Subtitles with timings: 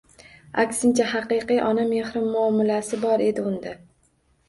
[0.63, 3.81] Aksincha, haqiqiy ona mehri, muomalasi bor edi unda.